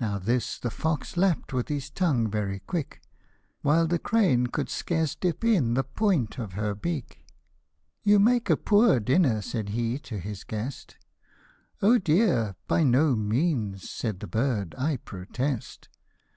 [0.00, 3.00] 37 Now this the fox lapp'd with his tongue very quick,
[3.60, 7.24] While the crane could scarce dip in the point of her beak;"
[8.02, 10.96] You make a poor dinner/' said, he, to his guest;"
[11.80, 12.56] O dear!
[12.66, 15.88] by no means," said the bird," I protest."